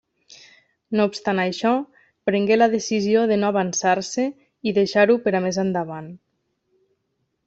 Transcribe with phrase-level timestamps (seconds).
[0.99, 1.73] No obstant això,
[2.29, 4.25] prengué la decisió de no avançar-se,
[4.71, 6.09] i deixar-ho per a més endavant.